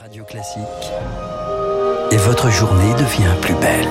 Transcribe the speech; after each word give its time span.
Radio 0.00 0.24
Classique. 0.24 0.62
Et 2.10 2.16
votre 2.16 2.50
journée 2.50 2.94
devient 2.94 3.34
plus 3.42 3.52
belle. 3.56 3.86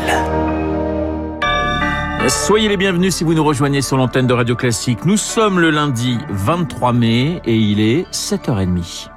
Soyez 2.27 2.67
les 2.67 2.77
bienvenus 2.77 3.13
si 3.13 3.23
vous 3.23 3.35
nous 3.35 3.43
rejoignez 3.43 3.83
sur 3.83 3.95
l'antenne 3.95 4.25
de 4.25 4.33
Radio 4.33 4.55
Classique. 4.55 5.05
Nous 5.05 5.17
sommes 5.17 5.59
le 5.59 5.69
lundi 5.69 6.17
23 6.29 6.93
mai 6.93 7.41
et 7.45 7.55
il 7.55 7.79
est 7.79 8.09
7h30. 8.11 9.09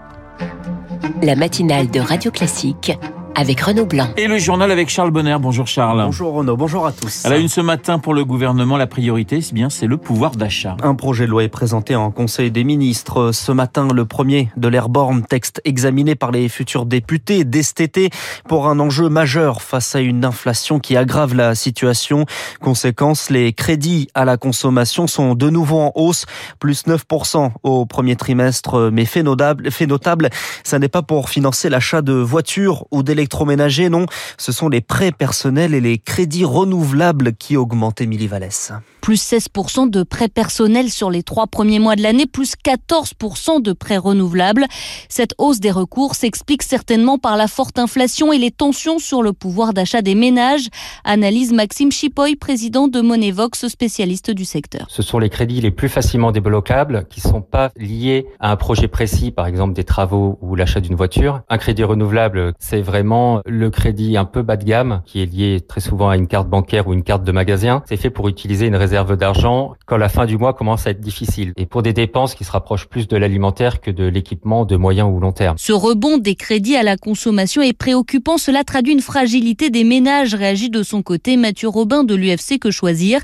La 1.23 1.35
matinale 1.35 1.91
de 1.91 2.01
Radio 2.01 2.31
Classique 2.31 2.93
avec 3.35 3.61
Renaud 3.61 3.87
Blanc. 3.87 4.09
Et 4.17 4.27
le 4.27 4.39
journal 4.39 4.71
avec 4.71 4.89
Charles 4.89 5.11
Bonner. 5.11 5.37
Bonjour 5.41 5.67
Charles. 5.67 6.03
Bonjour 6.05 6.35
Renaud, 6.35 6.57
bonjour 6.57 6.87
à 6.87 6.93
tous. 6.93 7.25
À 7.25 7.31
la 7.31 7.39
une 7.39 7.49
ce 7.49 7.61
matin 7.61 7.99
pour 7.99 8.15
le 8.15 8.25
gouvernement, 8.25 8.77
la 8.77 8.87
priorité, 8.87 9.41
c'est 9.41 9.55
bien, 9.55 9.71
c'est 9.71 9.87
le 9.87 9.97
pouvoir 9.97 10.33
d'achat. 10.33 10.77
Un 10.83 10.95
projet 10.95 11.27
de 11.27 11.31
loi 11.31 11.45
est 11.45 11.49
présenté 11.49 11.97
en 11.97 12.11
Conseil 12.11 12.51
des 12.51 12.65
ministres. 12.65 13.33
Ce 13.33 13.53
matin, 13.53 13.89
le 13.93 14.05
premier 14.05 14.51
de 14.57 14.69
l'Airborne, 14.69 15.25
texte 15.25 15.61
examiné 15.65 16.15
par 16.15 16.31
les 16.31 16.49
futurs 16.49 16.87
députés 16.87 17.45
d'STT 17.45 18.11
pour 18.49 18.69
un 18.69 18.79
enjeu 18.79 19.09
majeur 19.09 19.63
face 19.63 19.95
à 19.95 20.01
une 20.01 20.25
inflation 20.25 20.79
qui 20.79 20.97
aggrave 20.97 21.35
la 21.35 21.55
situation. 21.55 22.27
Conséquence, 22.61 23.31
les 23.31 23.53
crédits 23.53 24.09
à 24.15 24.25
la 24.25 24.37
consommation 24.37 25.07
sont 25.07 25.35
de 25.35 25.49
nouveau 25.49 25.79
en 25.79 25.93
hausse, 25.95 26.27
plus 26.59 26.87
9% 26.87 27.51
au 27.63 27.87
premier 27.87 28.17
trimestre, 28.17 28.91
mais 28.93 29.05
fait 29.05 29.23
notable, 29.23 29.71
fait 29.71 29.87
notable, 29.87 30.29
ça 30.65 30.79
n'est 30.79 30.89
pas 30.89 31.03
pour 31.03 31.31
financer 31.31 31.71
l'achat 31.71 32.03
de 32.03 32.13
voitures 32.13 32.85
ou 32.91 33.03
d'électricité 33.03 33.22
électroménager, 33.23 33.89
non, 33.89 34.07
ce 34.37 34.53
sont 34.53 34.69
les 34.69 34.81
prêts 34.81 35.13
personnels 35.13 35.75
et 35.75 35.81
les 35.81 35.99
crédits 35.99 36.45
renouvelables 36.45 37.35
qui 37.35 37.57
augmentent, 37.57 38.01
Émilie 38.01 38.27
Vallès. 38.27 38.73
Plus 39.03 39.21
16% 39.21 39.91
de 39.91 40.05
prêts 40.05 40.29
personnels 40.29 40.89
sur 40.89 41.11
les 41.11 41.25
trois 41.25 41.49
premiers 41.49 41.81
mois 41.81 41.97
de 41.97 42.03
l'année, 42.05 42.27
plus 42.27 42.55
14% 42.55 43.61
de 43.61 43.73
prêts 43.73 43.97
renouvelables. 43.97 44.67
Cette 45.09 45.35
hausse 45.39 45.59
des 45.59 45.73
recours 45.73 46.15
s'explique 46.15 46.63
certainement 46.63 47.19
par 47.19 47.37
la 47.37 47.49
forte 47.49 47.81
inflation 47.81 48.33
et 48.33 48.39
les 48.39 48.53
tensions 48.53 49.01
sur 49.01 49.25
le 49.25 49.33
pouvoir 49.33 49.75
d'achat 49.75 50.03
des 50.03 50.15
ménages, 50.15 50.69
analyse 51.03 51.53
Maxime 51.53 51.91
Chipoy, 51.91 52.37
président 52.37 52.87
de 52.87 53.01
Monevox, 53.01 53.67
spécialiste 53.67 54.31
du 54.31 54.45
secteur. 54.45 54.87
Ce 54.89 55.03
sont 55.03 55.19
les 55.19 55.31
crédits 55.31 55.61
les 55.61 55.73
plus 55.73 55.89
facilement 55.89 56.31
débloquables 56.31 57.07
qui 57.11 57.27
ne 57.27 57.33
sont 57.33 57.43
pas 57.43 57.73
liés 57.77 58.29
à 58.39 58.53
un 58.53 58.57
projet 58.57 58.87
précis, 58.87 59.33
par 59.33 59.49
exemple 59.49 59.73
des 59.73 59.83
travaux 59.83 60.39
ou 60.43 60.55
l'achat 60.55 60.79
d'une 60.79 60.95
voiture. 60.95 61.41
Un 61.49 61.59
crédit 61.59 61.83
renouvelable, 61.83 62.55
c'est 62.61 62.83
vraiment 62.83 63.41
le 63.47 63.69
crédit 63.71 64.17
un 64.17 64.27
peu 64.27 64.43
bas 64.43 64.57
de 64.57 64.65
gamme, 64.65 65.03
qui 65.07 65.21
est 65.21 65.27
lié 65.27 65.61
très 65.61 65.81
souvent 65.81 66.09
à 66.09 66.17
une 66.17 66.29
carte 66.29 66.49
bancaire 66.49 66.87
ou 66.87 66.93
une 66.93 67.03
carte 67.03 67.25
de 67.25 67.33
magasin. 67.33 67.83
C'est 67.89 67.97
fait 67.97 68.11
pour 68.11 68.29
utiliser 68.29 68.67
une 68.67 68.77
réserve 68.77 68.92
d'argent 68.93 69.75
quand 69.87 69.97
la 69.97 70.09
fin 70.09 70.27
du 70.27 70.39
mois 70.39 70.55
commence 70.55 70.87
à 70.87 70.91
être 70.91 71.01
difficile. 71.01 71.53
Et 71.57 71.67
pour 71.67 71.83
des 71.83 71.93
dépenses 71.93 72.35
qui 72.35 72.45
se 72.45 72.51
rapprochent 72.51 72.87
plus 72.87 73.07
de 73.09 73.17
l'alimentaire 73.17 73.81
que 73.81 73.91
de 73.91 74.05
l'équipement 74.05 74.65
de 74.65 74.77
moyen 74.77 75.07
ou 75.07 75.21
long 75.21 75.33
terme. 75.33 75.57
Ce 75.59 75.73
rebond 75.73 76.19
des 76.19 76.35
crédits 76.35 76.77
à 76.77 76.83
la 76.83 76.97
consommation 76.97 77.63
est 77.63 77.77
préoccupant. 77.77 78.39
Cela 78.39 78.65
traduit 78.65 78.93
une 78.93 79.01
fragilité 79.01 79.71
des 79.71 79.85
ménages, 79.85 80.35
réagit 80.35 80.71
de 80.71 80.83
son 80.83 81.03
côté 81.03 81.37
Mathieu 81.37 81.69
Robin 81.69 82.05
de 82.05 82.15
l'UFC 82.15 82.59
Que 82.59 82.71
Choisir. 82.71 83.21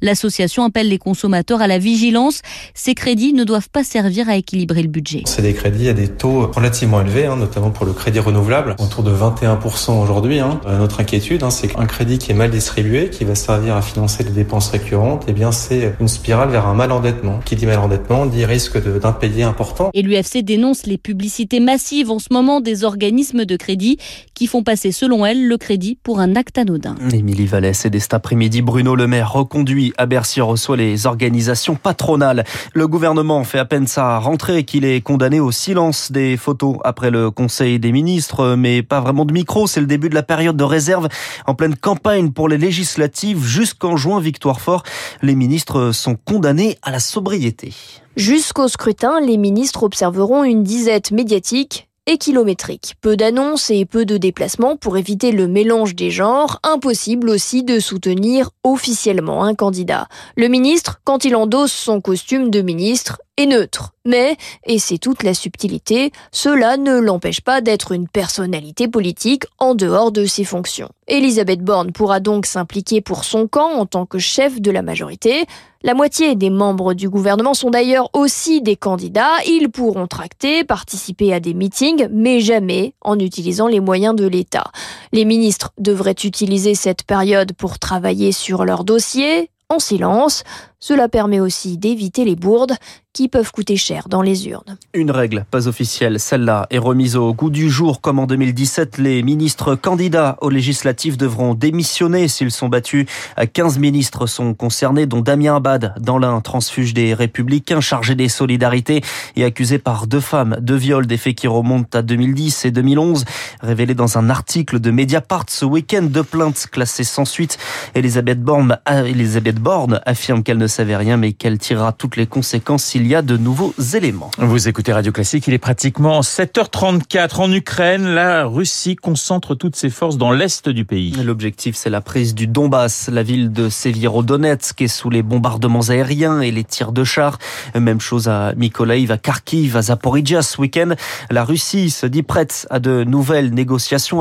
L'association 0.00 0.64
appelle 0.64 0.88
les 0.88 0.98
consommateurs 0.98 1.60
à 1.60 1.66
la 1.66 1.78
vigilance. 1.78 2.42
Ces 2.74 2.94
crédits 2.94 3.32
ne 3.32 3.44
doivent 3.44 3.70
pas 3.70 3.84
servir 3.84 4.28
à 4.28 4.36
équilibrer 4.36 4.82
le 4.82 4.88
budget. 4.88 5.22
C'est 5.26 5.42
des 5.42 5.54
crédits 5.54 5.88
à 5.88 5.94
des 5.94 6.08
taux 6.08 6.50
relativement 6.54 7.00
élevés, 7.00 7.26
hein, 7.26 7.36
notamment 7.36 7.70
pour 7.70 7.86
le 7.86 7.92
crédit 7.92 8.20
renouvelable, 8.20 8.76
autour 8.78 9.02
de 9.02 9.10
20 9.10 9.32
21% 9.32 10.02
aujourd'hui. 10.02 10.40
Hein. 10.40 10.60
Euh, 10.66 10.78
notre 10.78 11.00
inquiétude, 11.00 11.42
hein, 11.42 11.50
c'est 11.50 11.68
qu'un 11.68 11.86
crédit 11.86 12.18
qui 12.18 12.32
est 12.32 12.34
mal 12.34 12.50
distribué, 12.50 13.10
qui 13.10 13.24
va 13.24 13.34
servir 13.34 13.76
à 13.76 13.82
financer 13.82 14.24
les 14.24 14.30
dépenses 14.30 14.68
récurrentes, 14.70 15.11
eh 15.26 15.32
bien 15.32 15.52
c'est 15.52 15.94
une 16.00 16.08
spirale 16.08 16.50
vers 16.50 16.66
un 16.66 16.74
mal 16.74 16.92
endettement. 16.92 17.40
Qui 17.44 17.56
dit 17.56 17.66
mal 17.66 17.78
endettement 17.78 18.26
dit 18.26 18.44
risque 18.44 18.78
d'impayé 19.00 19.42
important. 19.42 19.90
Et 19.94 20.02
l'UFC 20.02 20.42
dénonce 20.42 20.86
les 20.86 20.98
publicités 20.98 21.60
massives 21.60 22.10
en 22.10 22.18
ce 22.18 22.28
moment 22.30 22.60
des 22.60 22.84
organismes 22.84 23.44
de 23.44 23.56
crédit 23.56 23.98
qui 24.34 24.46
font 24.46 24.62
passer, 24.62 24.92
selon 24.92 25.24
elle, 25.24 25.46
le 25.46 25.56
crédit 25.56 25.98
pour 26.02 26.20
un 26.20 26.36
acte 26.36 26.58
anodin. 26.58 26.94
Émilie 27.12 27.46
Vallès 27.46 27.84
et 27.84 27.90
dès 27.90 28.00
cet 28.00 28.14
après-midi, 28.14 28.62
Bruno 28.62 28.94
Le 28.94 29.06
Maire 29.06 29.32
reconduit 29.32 29.92
à 29.98 30.06
Bercy 30.06 30.40
reçoit 30.40 30.76
les 30.76 31.06
organisations 31.06 31.74
patronales. 31.74 32.44
Le 32.74 32.88
gouvernement 32.88 33.44
fait 33.44 33.58
à 33.58 33.64
peine 33.64 33.86
sa 33.86 34.18
rentrée 34.18 34.64
qu'il 34.64 34.84
est 34.84 35.00
condamné 35.00 35.40
au 35.40 35.52
silence 35.52 36.12
des 36.12 36.36
photos 36.36 36.76
après 36.84 37.10
le 37.10 37.30
Conseil 37.30 37.78
des 37.78 37.92
ministres, 37.92 38.54
mais 38.56 38.82
pas 38.82 39.00
vraiment 39.00 39.24
de 39.24 39.32
micro. 39.32 39.66
C'est 39.66 39.80
le 39.80 39.86
début 39.86 40.08
de 40.08 40.14
la 40.14 40.22
période 40.22 40.56
de 40.56 40.64
réserve 40.64 41.08
en 41.46 41.54
pleine 41.54 41.76
campagne 41.76 42.30
pour 42.30 42.48
les 42.48 42.58
législatives. 42.58 43.44
Jusqu'en 43.44 43.96
juin, 43.96 44.20
victoire 44.20 44.60
fort, 44.60 44.82
les 45.22 45.34
ministres 45.34 45.92
sont 45.92 46.16
condamnés 46.16 46.78
à 46.82 46.90
la 46.90 47.00
sobriété. 47.00 47.72
Jusqu'au 48.16 48.68
scrutin, 48.68 49.20
les 49.20 49.36
ministres 49.36 49.82
observeront 49.84 50.44
une 50.44 50.62
disette 50.62 51.12
médiatique 51.12 51.88
et 52.06 52.18
kilométrique. 52.18 52.94
Peu 53.00 53.16
d'annonces 53.16 53.70
et 53.70 53.84
peu 53.84 54.04
de 54.04 54.16
déplacements 54.16 54.76
pour 54.76 54.96
éviter 54.96 55.32
le 55.32 55.46
mélange 55.46 55.94
des 55.94 56.10
genres. 56.10 56.58
Impossible 56.64 57.30
aussi 57.30 57.62
de 57.62 57.78
soutenir 57.80 58.50
officiellement 58.64 59.44
un 59.44 59.54
candidat. 59.54 60.08
Le 60.36 60.48
ministre, 60.48 61.00
quand 61.04 61.24
il 61.24 61.36
endosse 61.36 61.72
son 61.72 62.00
costume 62.00 62.50
de 62.50 62.60
ministre, 62.60 63.20
est 63.36 63.46
neutre. 63.46 63.92
Mais, 64.04 64.36
et 64.66 64.78
c'est 64.78 64.98
toute 64.98 65.22
la 65.22 65.32
subtilité, 65.32 66.12
cela 66.32 66.76
ne 66.76 66.98
l'empêche 66.98 67.40
pas 67.40 67.60
d'être 67.60 67.92
une 67.92 68.08
personnalité 68.08 68.88
politique 68.88 69.44
en 69.58 69.74
dehors 69.74 70.12
de 70.12 70.26
ses 70.26 70.44
fonctions. 70.44 70.90
Elisabeth 71.06 71.60
Borne 71.60 71.92
pourra 71.92 72.20
donc 72.20 72.46
s'impliquer 72.46 73.00
pour 73.00 73.24
son 73.24 73.46
camp 73.46 73.70
en 73.78 73.86
tant 73.86 74.06
que 74.06 74.18
chef 74.18 74.60
de 74.60 74.70
la 74.70 74.82
majorité. 74.82 75.46
La 75.84 75.94
moitié 75.94 76.36
des 76.36 76.50
membres 76.50 76.94
du 76.94 77.08
gouvernement 77.08 77.54
sont 77.54 77.70
d'ailleurs 77.70 78.10
aussi 78.12 78.60
des 78.60 78.76
candidats. 78.76 79.42
Ils 79.46 79.68
pourront 79.68 80.06
tracter, 80.06 80.62
participer 80.62 81.32
à 81.32 81.40
des 81.40 81.54
meetings, 81.54 82.08
mais 82.10 82.40
jamais 82.40 82.94
en 83.00 83.18
utilisant 83.18 83.66
les 83.66 83.80
moyens 83.80 84.14
de 84.14 84.26
l'État. 84.26 84.70
Les 85.12 85.24
ministres 85.24 85.72
devraient 85.78 86.12
utiliser 86.12 86.74
cette 86.74 87.04
période 87.04 87.52
pour 87.54 87.78
travailler 87.78 88.30
sur 88.30 88.64
leur 88.64 88.84
dossier, 88.84 89.50
en 89.72 89.78
silence. 89.78 90.44
Cela 90.78 91.08
permet 91.08 91.38
aussi 91.38 91.78
d'éviter 91.78 92.24
les 92.24 92.34
bourdes 92.34 92.74
qui 93.12 93.28
peuvent 93.28 93.52
coûter 93.52 93.76
cher 93.76 94.08
dans 94.08 94.22
les 94.22 94.48
urnes. 94.48 94.78
Une 94.94 95.10
règle 95.10 95.44
pas 95.50 95.68
officielle, 95.68 96.18
celle-là 96.18 96.66
est 96.70 96.78
remise 96.78 97.14
au 97.14 97.32
goût 97.34 97.50
du 97.50 97.70
jour. 97.70 98.00
Comme 98.00 98.18
en 98.18 98.26
2017, 98.26 98.98
les 98.98 99.22
ministres 99.22 99.74
candidats 99.76 100.38
aux 100.40 100.48
législatives 100.48 101.16
devront 101.16 101.54
démissionner 101.54 102.26
s'ils 102.26 102.50
sont 102.50 102.68
battus. 102.68 103.06
15 103.52 103.78
ministres 103.78 104.26
sont 104.26 104.54
concernés, 104.54 105.06
dont 105.06 105.20
Damien 105.20 105.56
Abad, 105.56 105.94
dans 106.00 106.18
l'un 106.18 106.40
transfuge 106.40 106.94
des 106.94 107.14
Républicains, 107.14 107.80
chargé 107.80 108.14
des 108.14 108.28
solidarités 108.28 109.02
et 109.36 109.44
accusé 109.44 109.78
par 109.78 110.06
deux 110.06 110.20
femmes 110.20 110.56
de 110.60 110.74
viol, 110.74 111.06
des 111.06 111.18
faits 111.18 111.36
qui 111.36 111.46
remontent 111.46 111.96
à 111.96 112.02
2010 112.02 112.64
et 112.64 112.70
2011. 112.70 113.24
Révélé 113.62 113.94
dans 113.94 114.18
un 114.18 114.28
article 114.28 114.80
de 114.80 114.90
Mediapart 114.90 115.46
ce 115.48 115.64
week-end, 115.64 116.02
de 116.02 116.20
plaintes 116.20 116.66
classées 116.70 117.04
sans 117.04 117.24
suite. 117.24 117.58
Elisabeth 117.94 118.42
Borne, 118.42 118.78
Elisabeth 118.88 119.60
Borne 119.60 120.00
affirme 120.04 120.42
qu'elle 120.42 120.58
ne 120.58 120.66
savait 120.66 120.96
rien, 120.96 121.16
mais 121.16 121.32
qu'elle 121.32 121.58
tirera 121.58 121.92
toutes 121.92 122.16
les 122.16 122.26
conséquences 122.26 122.84
s'il 122.84 123.06
y 123.06 123.14
a 123.14 123.22
de 123.22 123.36
nouveaux 123.36 123.72
éléments. 123.94 124.32
Vous 124.38 124.68
écoutez 124.68 124.92
Radio 124.92 125.12
Classique, 125.12 125.46
il 125.46 125.54
est 125.54 125.58
pratiquement 125.58 126.20
7h34 126.22 127.40
en 127.40 127.52
Ukraine. 127.52 128.06
La 128.06 128.46
Russie 128.46 128.96
concentre 128.96 129.54
toutes 129.54 129.76
ses 129.76 129.90
forces 129.90 130.16
dans 130.16 130.32
l'est 130.32 130.68
du 130.68 130.84
pays. 130.84 131.12
L'objectif, 131.22 131.76
c'est 131.76 131.90
la 131.90 132.00
prise 132.00 132.34
du 132.34 132.48
Donbass. 132.48 133.08
La 133.12 133.22
ville 133.22 133.52
de 133.52 133.68
Severodonetsk 133.68 134.80
est 134.82 134.88
sous 134.88 135.08
les 135.08 135.22
bombardements 135.22 135.88
aériens 135.88 136.40
et 136.40 136.50
les 136.50 136.64
tirs 136.64 136.92
de 136.92 137.04
chars. 137.04 137.38
Même 137.78 138.00
chose 138.00 138.28
à 138.28 138.54
Mykolaiv, 138.56 139.12
à 139.12 139.18
Kharkiv, 139.18 139.76
à 139.76 139.82
Zaporizhia 139.82 140.42
ce 140.42 140.60
week-end. 140.60 140.94
La 141.30 141.44
Russie 141.44 141.90
se 141.90 142.06
dit 142.06 142.22
prête 142.22 142.66
à 142.70 142.80
de 142.80 143.04
nouvelles 143.04 143.51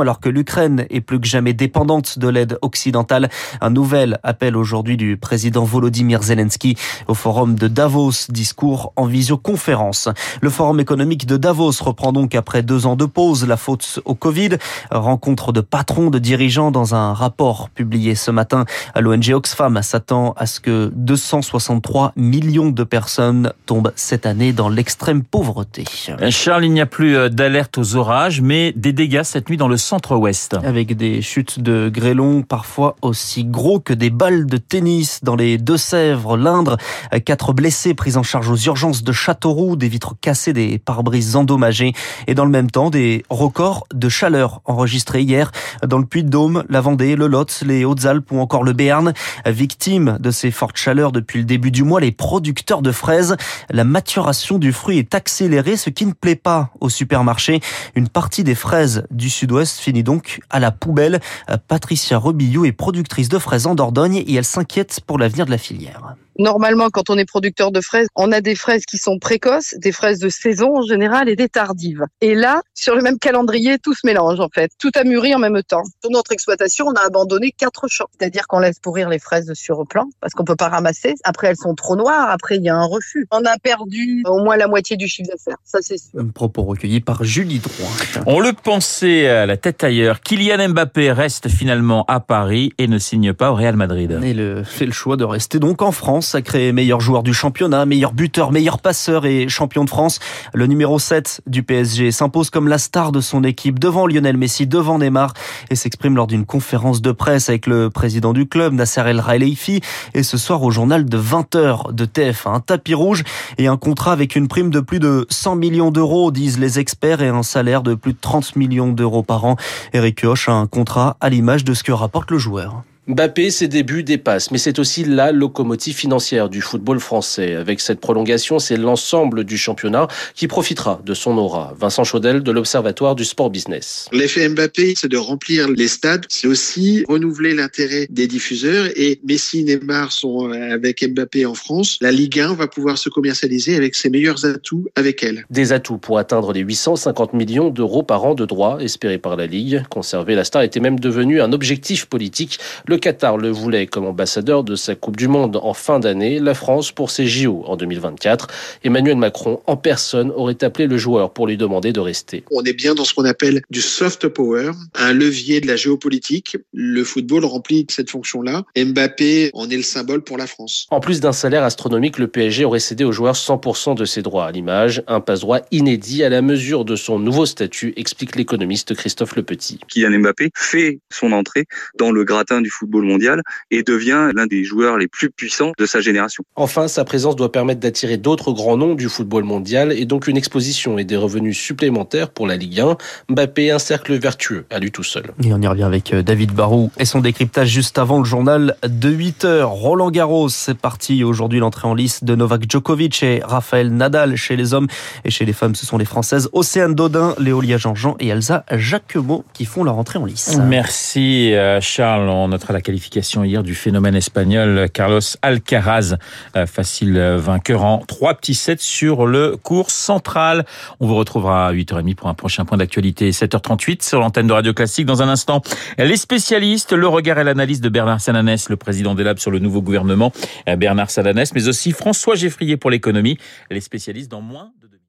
alors 0.01 0.19
que 0.19 0.29
l'Ukraine 0.29 0.85
est 0.89 1.01
plus 1.01 1.19
que 1.19 1.27
jamais 1.27 1.53
dépendante 1.53 2.19
de 2.19 2.27
l'aide 2.27 2.57
occidentale. 2.61 3.29
Un 3.59 3.69
nouvel 3.69 4.19
appel 4.23 4.55
aujourd'hui 4.55 4.97
du 4.97 5.17
président 5.17 5.63
Volodymyr 5.63 6.21
Zelensky 6.21 6.77
au 7.07 7.13
forum 7.13 7.55
de 7.55 7.67
Davos, 7.67 8.27
discours 8.29 8.93
en 8.95 9.05
visioconférence. 9.05 10.09
Le 10.41 10.49
forum 10.49 10.79
économique 10.79 11.25
de 11.25 11.37
Davos 11.37 11.81
reprend 11.81 12.11
donc 12.13 12.35
après 12.35 12.63
deux 12.63 12.85
ans 12.85 12.95
de 12.95 13.05
pause 13.05 13.47
la 13.47 13.57
faute 13.57 13.99
au 14.05 14.15
Covid. 14.15 14.57
Rencontre 14.91 15.51
de 15.51 15.61
patrons, 15.61 16.09
de 16.09 16.19
dirigeants 16.19 16.71
dans 16.71 16.95
un 16.95 17.13
rapport 17.13 17.69
publié 17.69 18.15
ce 18.15 18.31
matin 18.31 18.65
à 18.93 19.01
l'ONG 19.01 19.31
Oxfam 19.33 19.81
s'attend 19.81 20.33
à 20.37 20.45
ce 20.45 20.59
que 20.59 20.91
263 20.95 22.13
millions 22.15 22.69
de 22.69 22.83
personnes 22.83 23.53
tombent 23.65 23.91
cette 23.95 24.25
année 24.25 24.53
dans 24.53 24.69
l'extrême 24.69 25.23
pauvreté. 25.23 25.85
Charles, 26.29 26.65
il 26.65 26.73
n'y 26.73 26.81
a 26.81 26.85
plus 26.85 27.15
euh, 27.15 27.29
d'alerte 27.29 27.77
aux 27.77 27.95
orages, 27.95 28.41
mais 28.41 28.73
des 28.75 28.93
dégâts 28.93 29.20
cette 29.23 29.49
nuit 29.49 29.57
dans 29.57 29.67
le 29.67 29.77
centre-ouest. 29.77 30.55
Avec 30.63 30.95
des 30.95 31.21
chutes 31.21 31.59
de 31.59 31.89
grêlons 31.93 32.41
parfois 32.41 32.95
aussi 33.01 33.43
gros 33.43 33.79
que 33.79 33.93
des 33.93 34.09
balles 34.09 34.45
de 34.45 34.57
tennis 34.57 35.19
dans 35.23 35.35
les 35.35 35.57
Deux-Sèvres, 35.57 36.37
l'Indre. 36.37 36.77
Quatre 37.25 37.53
blessés 37.53 37.93
pris 37.93 38.17
en 38.17 38.23
charge 38.23 38.49
aux 38.49 38.57
urgences 38.57 39.03
de 39.03 39.11
Châteauroux, 39.11 39.75
des 39.75 39.87
vitres 39.87 40.15
cassées, 40.19 40.53
des 40.53 40.79
pare-brises 40.79 41.35
endommagés 41.35 41.93
et 42.27 42.35
dans 42.35 42.45
le 42.45 42.51
même 42.51 42.69
temps 42.69 42.89
des 42.89 43.23
records 43.29 43.85
de 43.93 44.09
chaleur 44.09 44.61
enregistrés 44.65 45.21
hier 45.21 45.51
dans 45.85 45.97
le 45.97 46.05
Puy-de-Dôme, 46.05 46.63
la 46.69 46.81
Vendée, 46.81 47.15
le 47.15 47.27
Lot, 47.27 47.63
les 47.65 47.85
Hautes-Alpes 47.85 48.31
ou 48.31 48.39
encore 48.39 48.63
le 48.63 48.73
Béarn. 48.73 49.13
Victimes 49.45 50.17
de 50.19 50.31
ces 50.31 50.51
fortes 50.51 50.77
chaleurs 50.77 51.11
depuis 51.11 51.39
le 51.39 51.45
début 51.45 51.71
du 51.71 51.83
mois, 51.83 51.99
les 51.99 52.11
producteurs 52.11 52.81
de 52.81 52.91
fraises. 52.91 53.35
La 53.69 53.83
maturation 53.83 54.57
du 54.57 54.71
fruit 54.71 54.97
est 54.97 55.15
accélérée, 55.15 55.77
ce 55.77 55.89
qui 55.89 56.05
ne 56.05 56.13
plaît 56.13 56.35
pas 56.35 56.71
au 56.79 56.89
supermarché. 56.89 57.59
Une 57.95 58.09
partie 58.09 58.43
des 58.43 58.55
fraises 58.55 59.03
du 59.11 59.29
sud-ouest 59.29 59.79
finit 59.79 60.03
donc 60.03 60.39
à 60.49 60.59
la 60.59 60.71
poubelle. 60.71 61.19
Patricia 61.67 62.17
Robillou 62.17 62.65
est 62.65 62.71
productrice 62.71 63.29
de 63.29 63.39
fraises 63.39 63.67
en 63.67 63.75
Dordogne 63.75 64.17
et 64.17 64.33
elle 64.33 64.45
s'inquiète 64.45 64.99
pour 65.05 65.17
l'avenir 65.17 65.45
de 65.45 65.51
la 65.51 65.57
filière. 65.57 66.15
Normalement, 66.39 66.89
quand 66.89 67.09
on 67.09 67.17
est 67.17 67.25
producteur 67.25 67.71
de 67.71 67.81
fraises, 67.81 68.07
on 68.15 68.31
a 68.31 68.41
des 68.41 68.55
fraises 68.55 68.85
qui 68.85 68.97
sont 68.97 69.19
précoces, 69.19 69.75
des 69.77 69.91
fraises 69.91 70.19
de 70.19 70.29
saison 70.29 70.77
en 70.77 70.81
général 70.81 71.29
et 71.29 71.35
des 71.35 71.49
tardives. 71.49 72.03
Et 72.21 72.35
là, 72.35 72.61
sur 72.73 72.95
le 72.95 73.01
même 73.01 73.19
calendrier, 73.19 73.77
tout 73.77 73.93
se 73.93 74.05
mélange 74.05 74.39
en 74.39 74.49
fait. 74.53 74.71
Tout 74.79 74.91
a 74.95 75.03
mûri 75.03 75.35
en 75.35 75.39
même 75.39 75.61
temps. 75.63 75.83
Sur 76.01 76.11
notre 76.11 76.31
exploitation, 76.31 76.87
on 76.87 76.93
a 76.93 77.05
abandonné 77.05 77.51
quatre 77.55 77.87
champs. 77.87 78.07
C'est-à-dire 78.17 78.47
qu'on 78.47 78.59
laisse 78.59 78.79
pourrir 78.79 79.09
les 79.09 79.19
fraises 79.19 79.51
sur 79.53 79.85
plan 79.87 80.09
parce 80.19 80.33
qu'on 80.33 80.43
peut 80.43 80.55
pas 80.55 80.69
ramasser. 80.69 81.15
Après, 81.23 81.47
elles 81.47 81.57
sont 81.57 81.75
trop 81.75 81.95
noires. 81.95 82.29
Après, 82.29 82.57
il 82.57 82.63
y 82.63 82.69
a 82.69 82.75
un 82.75 82.85
refus. 82.85 83.27
On 83.31 83.43
a 83.45 83.57
perdu 83.57 84.23
au 84.25 84.43
moins 84.43 84.57
la 84.57 84.67
moitié 84.67 84.97
du 84.97 85.07
chiffre 85.07 85.29
d'affaires. 85.29 85.57
Ça, 85.65 85.79
c'est 85.81 85.97
sûr. 85.97 86.19
Un 86.19 86.27
propos 86.27 86.63
recueilli 86.63 87.01
par 87.01 87.23
Julie 87.23 87.59
Droit. 87.59 88.23
On 88.25 88.39
le 88.39 88.53
pensait 88.53 89.27
à 89.27 89.45
la 89.45 89.57
tête 89.57 89.83
ailleurs. 89.83 90.21
Kylian 90.21 90.69
Mbappé 90.69 91.11
reste 91.11 91.49
finalement 91.49 92.05
à 92.07 92.19
Paris 92.19 92.73
et 92.77 92.87
ne 92.87 92.97
signe 92.97 93.33
pas 93.33 93.51
au 93.51 93.55
Real 93.55 93.75
Madrid. 93.75 94.19
Il 94.23 94.37
le, 94.37 94.63
fait 94.63 94.85
le 94.85 94.91
choix 94.91 95.17
de 95.17 95.23
rester 95.23 95.59
donc 95.59 95.81
en 95.81 95.91
France 95.91 96.20
sacré 96.21 96.71
meilleur 96.71 96.99
joueur 96.99 97.23
du 97.23 97.33
championnat, 97.33 97.85
meilleur 97.85 98.13
buteur, 98.13 98.51
meilleur 98.51 98.79
passeur 98.79 99.25
et 99.25 99.47
champion 99.49 99.83
de 99.83 99.89
France. 99.89 100.19
Le 100.53 100.67
numéro 100.67 100.99
7 100.99 101.41
du 101.47 101.63
PSG 101.63 102.11
s'impose 102.11 102.49
comme 102.49 102.67
la 102.67 102.77
star 102.77 103.11
de 103.11 103.21
son 103.21 103.43
équipe 103.43 103.79
devant 103.79 104.07
Lionel 104.07 104.37
Messi, 104.37 104.67
devant 104.67 104.99
Neymar 104.99 105.33
et 105.69 105.75
s'exprime 105.75 106.15
lors 106.15 106.27
d'une 106.27 106.45
conférence 106.45 107.01
de 107.01 107.11
presse 107.11 107.49
avec 107.49 107.67
le 107.67 107.89
président 107.89 108.33
du 108.33 108.47
club, 108.47 108.73
Nasser 108.73 109.01
El 109.01 109.21
Khelaifi 109.21 109.81
et 110.13 110.23
ce 110.23 110.37
soir 110.37 110.63
au 110.63 110.71
journal 110.71 111.05
de 111.05 111.17
20h 111.17 111.93
de 111.93 112.05
TF1. 112.05 112.55
Un 112.55 112.59
tapis 112.59 112.93
rouge 112.93 113.23
et 113.57 113.67
un 113.67 113.77
contrat 113.77 114.13
avec 114.13 114.35
une 114.35 114.47
prime 114.47 114.69
de 114.69 114.79
plus 114.79 114.99
de 114.99 115.25
100 115.29 115.55
millions 115.55 115.91
d'euros, 115.91 116.31
disent 116.31 116.59
les 116.59 116.79
experts, 116.79 117.21
et 117.21 117.29
un 117.29 117.43
salaire 117.43 117.83
de 117.83 117.95
plus 117.95 118.13
de 118.13 118.19
30 118.19 118.55
millions 118.55 118.91
d'euros 118.91 119.23
par 119.23 119.45
an. 119.45 119.55
Eric 119.93 120.23
Hoche 120.23 120.49
a 120.49 120.53
un 120.53 120.67
contrat 120.67 121.17
à 121.21 121.29
l'image 121.29 121.63
de 121.63 121.73
ce 121.73 121.83
que 121.83 121.91
rapporte 121.91 122.31
le 122.31 122.37
joueur. 122.37 122.83
Mbappé, 123.07 123.49
ses 123.49 123.67
débuts 123.67 124.03
dépassent, 124.03 124.51
mais 124.51 124.59
c'est 124.59 124.77
aussi 124.77 125.03
la 125.03 125.31
locomotive 125.31 125.95
financière 125.95 126.49
du 126.49 126.61
football 126.61 126.99
français. 126.99 127.55
Avec 127.55 127.81
cette 127.81 127.99
prolongation, 127.99 128.59
c'est 128.59 128.77
l'ensemble 128.77 129.43
du 129.43 129.57
championnat 129.57 130.07
qui 130.35 130.47
profitera 130.47 131.01
de 131.03 131.15
son 131.15 131.35
aura. 131.39 131.73
Vincent 131.79 132.03
Chaudel 132.03 132.43
de 132.43 132.51
l'Observatoire 132.51 133.15
du 133.15 133.25
Sport 133.25 133.49
Business. 133.49 134.07
L'effet 134.11 134.47
Mbappé, 134.47 134.93
c'est 134.95 135.07
de 135.07 135.17
remplir 135.17 135.67
les 135.67 135.87
stades, 135.87 136.27
c'est 136.29 136.45
aussi 136.45 137.03
renouveler 137.09 137.55
l'intérêt 137.55 138.05
des 138.11 138.27
diffuseurs 138.27 138.89
et 138.95 139.19
Messi, 139.27 139.63
Neymar 139.63 140.11
sont 140.11 140.51
avec 140.51 141.03
Mbappé 141.03 141.47
en 141.47 141.55
France. 141.55 141.97
La 142.01 142.11
Ligue 142.11 142.39
1 142.39 142.53
va 142.53 142.67
pouvoir 142.67 142.99
se 142.99 143.09
commercialiser 143.09 143.75
avec 143.75 143.95
ses 143.95 144.11
meilleurs 144.11 144.45
atouts 144.45 144.85
avec 144.95 145.23
elle. 145.23 145.43
Des 145.49 145.73
atouts 145.73 145.97
pour 145.97 146.19
atteindre 146.19 146.53
les 146.53 146.61
850 146.61 147.33
millions 147.33 147.71
d'euros 147.71 148.03
par 148.03 148.23
an 148.25 148.35
de 148.35 148.45
droits 148.45 148.77
espérés 148.79 149.17
par 149.17 149.37
la 149.37 149.47
Ligue. 149.47 149.83
Conserver 149.89 150.35
la 150.35 150.43
star 150.43 150.61
était 150.61 150.79
même 150.79 150.99
devenu 150.99 151.41
un 151.41 151.51
objectif 151.51 152.05
politique. 152.05 152.59
Le 152.91 153.00
Qatar 153.01 153.37
le 153.37 153.49
voulait 153.49 153.87
comme 153.87 154.05
ambassadeur 154.05 154.63
de 154.63 154.75
sa 154.75 154.95
Coupe 154.95 155.17
du 155.17 155.27
Monde 155.27 155.59
en 155.61 155.73
fin 155.73 155.99
d'année, 155.99 156.39
la 156.39 156.53
France 156.53 156.91
pour 156.91 157.09
ses 157.09 157.25
JO 157.25 157.63
en 157.65 157.75
2024. 157.75 158.47
Emmanuel 158.83 159.17
Macron 159.17 159.59
en 159.65 159.75
personne 159.75 160.31
aurait 160.31 160.63
appelé 160.63 160.87
le 160.87 160.97
joueur 160.97 161.33
pour 161.33 161.47
lui 161.47 161.57
demander 161.57 161.91
de 161.91 161.99
rester. 161.99 162.43
On 162.51 162.63
est 162.63 162.73
bien 162.73 162.93
dans 162.93 163.03
ce 163.03 163.13
qu'on 163.15 163.25
appelle 163.25 163.61
du 163.71 163.81
soft 163.81 164.27
power, 164.27 164.71
un 164.93 165.13
levier 165.13 165.59
de 165.61 165.67
la 165.67 165.75
géopolitique. 165.75 166.57
Le 166.73 167.03
football 167.03 167.43
remplit 167.43 167.87
cette 167.89 168.11
fonction-là. 168.11 168.63
Mbappé 168.77 169.49
en 169.53 169.69
est 169.69 169.77
le 169.77 169.83
symbole 169.83 170.23
pour 170.23 170.37
la 170.37 170.45
France. 170.45 170.85
En 170.91 170.99
plus 170.99 171.19
d'un 171.19 171.33
salaire 171.33 171.63
astronomique, 171.63 172.19
le 172.19 172.27
PSG 172.27 172.65
aurait 172.65 172.79
cédé 172.79 173.03
aux 173.03 173.11
joueurs 173.11 173.35
100% 173.35 173.95
de 173.95 174.05
ses 174.05 174.21
droits 174.21 174.45
à 174.45 174.51
l'image, 174.51 175.03
un 175.07 175.21
passe-droit 175.21 175.61
inédit 175.71 176.23
à 176.23 176.29
la 176.29 176.43
mesure 176.43 176.85
de 176.85 176.95
son 176.95 177.17
nouveau 177.17 177.47
statut, 177.47 177.93
explique 177.95 178.35
l'économiste 178.35 178.93
Christophe 178.93 179.35
Lepetit. 179.35 179.79
Kylian 179.87 180.19
Mbappé 180.19 180.51
fait 180.55 180.99
son 181.09 181.31
entrée 181.31 181.65
dans 181.97 182.11
le 182.11 182.23
gratin 182.23 182.61
du 182.61 182.69
football 182.69 182.80
mondial 182.87 183.41
et 183.69 183.83
devient 183.83 184.29
l'un 184.33 184.47
des 184.47 184.63
joueurs 184.63 184.97
les 184.97 185.07
plus 185.07 185.29
puissants 185.29 185.71
de 185.77 185.85
sa 185.85 186.01
génération. 186.01 186.43
Enfin, 186.55 186.87
sa 186.87 187.03
présence 187.03 187.35
doit 187.35 187.51
permettre 187.51 187.79
d'attirer 187.79 188.17
d'autres 188.17 188.51
grands 188.51 188.77
noms 188.77 188.95
du 188.95 189.09
football 189.09 189.43
mondial 189.43 189.91
et 189.91 190.05
donc 190.05 190.27
une 190.27 190.37
exposition 190.37 190.97
et 190.97 191.03
des 191.03 191.17
revenus 191.17 191.57
supplémentaires 191.57 192.29
pour 192.29 192.47
la 192.47 192.55
Ligue 192.55 192.79
1. 192.79 192.97
Mbappé, 193.29 193.71
un 193.71 193.79
cercle 193.79 194.13
vertueux 194.17 194.65
à 194.69 194.79
lui 194.79 194.91
tout 194.91 195.03
seul. 195.03 195.31
Et 195.43 195.53
on 195.53 195.61
y 195.61 195.67
revient 195.67 195.83
avec 195.83 196.13
euh, 196.13 196.23
David 196.23 196.51
Barou 196.53 196.91
et 196.97 197.05
son 197.05 197.19
décryptage 197.19 197.69
juste 197.69 197.97
avant 197.97 198.19
le 198.19 198.25
journal 198.25 198.75
de 198.87 199.09
8 199.09 199.45
heures. 199.45 199.69
Roland 199.71 200.11
Garros, 200.11 200.49
c'est 200.49 200.77
parti 200.77 201.23
aujourd'hui 201.23 201.59
l'entrée 201.59 201.87
en 201.87 201.93
liste 201.93 202.23
de 202.23 202.35
Novak 202.35 202.69
Djokovic 202.69 203.23
et 203.23 203.41
Raphaël 203.43 203.93
Nadal 203.93 204.35
chez 204.35 204.55
les 204.55 204.73
hommes 204.73 204.87
et 205.25 205.31
chez 205.31 205.45
les 205.45 205.53
femmes, 205.53 205.75
ce 205.75 205.85
sont 205.85 205.97
les 205.97 206.05
Françaises 206.05 206.49
Océane 206.53 206.95
Dodin, 206.95 207.35
Léolia 207.39 207.77
Jean-Jean 207.77 208.15
et 208.19 208.27
Elsa 208.27 208.65
Jacquemot 208.71 209.45
qui 209.53 209.65
font 209.65 209.83
leur 209.83 209.97
entrée 209.97 210.19
en 210.19 210.25
lice. 210.25 210.57
Merci 210.63 211.53
euh, 211.53 211.79
Charles. 211.81 212.29
On 212.29 212.49
notera 212.49 212.70
la 212.71 212.81
qualification 212.81 213.43
hier 213.43 213.63
du 213.63 213.75
phénomène 213.75 214.15
espagnol 214.15 214.87
Carlos 214.93 215.19
Alcaraz, 215.41 216.15
euh, 216.55 216.65
facile 216.65 217.19
vainqueur 217.19 217.83
en 217.83 217.99
trois 217.99 218.33
petits 218.35 218.53
sets 218.53 218.77
sur 218.79 219.25
le 219.25 219.57
cours 219.57 219.91
central. 219.91 220.65
On 220.99 221.07
vous 221.07 221.15
retrouvera 221.15 221.67
à 221.67 221.73
8h30 221.73 222.15
pour 222.15 222.29
un 222.29 222.33
prochain 222.33 222.65
point 222.65 222.77
d'actualité, 222.77 223.31
7h38 223.31 224.07
sur 224.07 224.19
l'antenne 224.19 224.47
de 224.47 224.53
Radio 224.53 224.73
Classique. 224.73 225.05
Dans 225.05 225.21
un 225.21 225.29
instant, 225.29 225.61
les 225.97 226.17
spécialistes, 226.17 226.93
le 226.93 227.07
regard 227.07 227.39
et 227.39 227.43
l'analyse 227.43 227.81
de 227.81 227.89
Bernard 227.89 228.21
Sananès, 228.21 228.69
le 228.69 228.77
président 228.77 229.15
des 229.15 229.23
Labs 229.23 229.39
sur 229.39 229.51
le 229.51 229.59
nouveau 229.59 229.81
gouvernement, 229.81 230.31
Bernard 230.77 231.11
Sananès, 231.11 231.53
mais 231.53 231.67
aussi 231.67 231.91
François 231.91 232.35
Geffrier 232.35 232.77
pour 232.77 232.89
l'économie, 232.89 233.37
les 233.69 233.81
spécialistes 233.81 234.31
dans 234.31 234.41
moins 234.41 234.71
de 234.81 234.87
deux 234.87 235.00